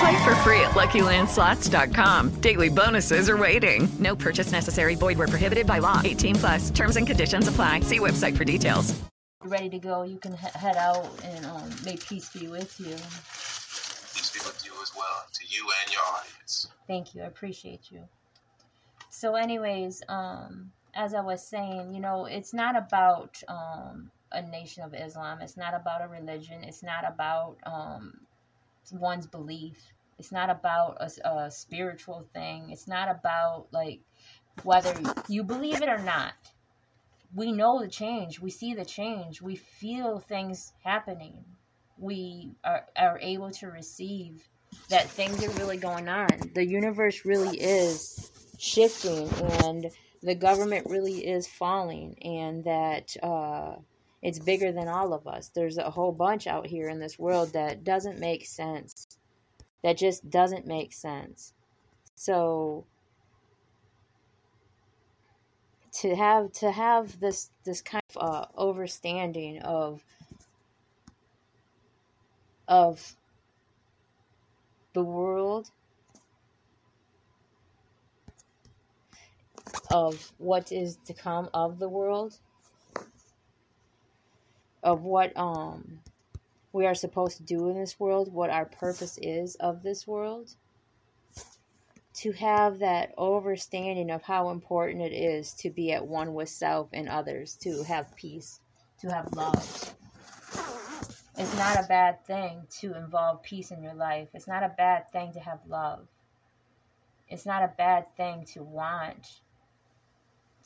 [0.00, 2.40] Play for free at LuckyLandSlots.com.
[2.40, 3.86] Daily bonuses are waiting.
[3.98, 4.94] No purchase necessary.
[4.94, 6.00] Void where prohibited by law.
[6.02, 6.70] 18 plus.
[6.70, 7.80] Terms and conditions apply.
[7.80, 8.98] See website for details.
[9.44, 12.94] Ready to go, you can he- head out and um, may peace be with you.
[12.94, 16.68] Peace be with you as well, to you and your audience.
[16.86, 17.22] Thank you.
[17.22, 18.00] I appreciate you.
[19.10, 24.82] So, anyways, um, as I was saying, you know, it's not about um, a nation
[24.82, 25.42] of Islam.
[25.42, 26.64] It's not about a religion.
[26.64, 28.14] It's not about um,
[28.92, 29.92] one's belief.
[30.18, 32.70] It's not about a, a spiritual thing.
[32.70, 34.02] It's not about like
[34.62, 34.94] whether
[35.28, 36.34] you believe it or not.
[37.34, 38.40] We know the change.
[38.40, 39.40] We see the change.
[39.42, 41.44] We feel things happening.
[41.96, 44.48] We are, are able to receive
[44.88, 46.50] that things are really going on.
[46.54, 49.90] The universe really is shifting and
[50.22, 53.76] the government really is falling and that uh,
[54.22, 55.48] it's bigger than all of us.
[55.48, 59.06] There's a whole bunch out here in this world that doesn't make sense.
[59.82, 61.54] That just doesn't make sense.
[62.14, 62.84] So
[65.92, 70.04] to have to have this this kind of uh, overstanding of
[72.68, 73.16] of
[74.92, 75.70] the world
[79.90, 82.38] of what is to come of the world
[84.82, 86.00] of what um
[86.72, 90.54] we are supposed to do in this world what our purpose is of this world
[92.12, 96.88] to have that overstanding of how important it is to be at one with self
[96.92, 98.60] and others to have peace
[99.00, 99.94] to have love
[101.40, 104.28] it's not a bad thing to involve peace in your life.
[104.34, 106.06] It's not a bad thing to have love.
[107.30, 109.40] It's not a bad thing to want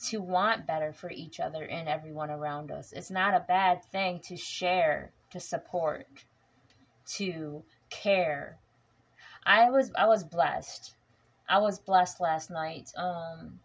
[0.09, 2.91] to want better for each other and everyone around us.
[2.93, 6.25] It's not a bad thing to share, to support,
[7.17, 8.57] to care.
[9.45, 10.95] I was I was blessed.
[11.47, 12.91] I was blessed last night.
[12.97, 13.59] Um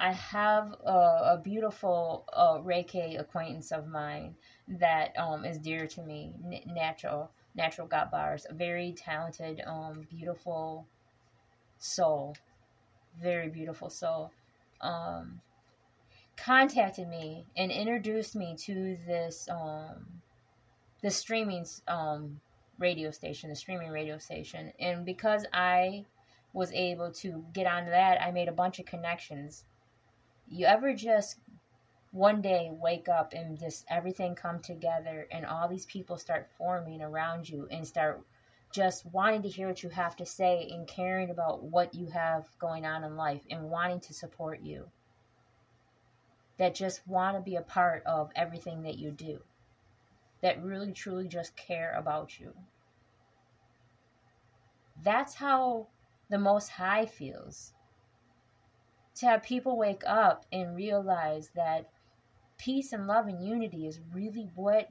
[0.00, 4.34] I have a, a beautiful uh, Reiki acquaintance of mine
[4.66, 6.32] that um, is dear to me.
[6.42, 8.46] N- natural, natural got bars.
[8.48, 10.86] A very talented, um, beautiful
[11.78, 12.34] soul.
[13.20, 14.32] Very beautiful soul.
[14.80, 15.42] Um,
[16.44, 20.06] contacted me and introduced me to this um,
[21.02, 22.40] the streaming um,
[22.78, 26.06] radio station, the streaming radio station, and because I
[26.52, 29.64] was able to get onto that, I made a bunch of connections.
[30.48, 31.36] You ever just
[32.12, 37.02] one day wake up and just everything come together and all these people start forming
[37.02, 38.20] around you and start
[38.72, 42.46] just wanting to hear what you have to say and caring about what you have
[42.58, 44.90] going on in life and wanting to support you
[46.60, 49.40] that just want to be a part of everything that you do
[50.42, 52.54] that really truly just care about you
[55.02, 55.88] that's how
[56.28, 57.72] the most high feels
[59.16, 61.90] to have people wake up and realize that
[62.58, 64.90] peace and love and unity is really what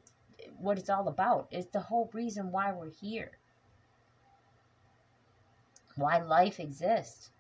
[0.58, 1.48] what it's all about.
[1.52, 3.32] It's the whole reason why we're here.
[5.96, 7.32] Why life exists.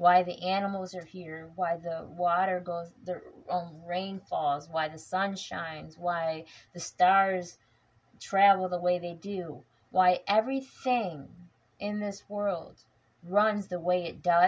[0.00, 4.98] Why the animals are here, why the water goes, the um, rain falls, why the
[4.98, 7.58] sun shines, why the stars
[8.18, 11.28] travel the way they do, why everything
[11.78, 12.76] in this world
[13.22, 14.38] runs the way it does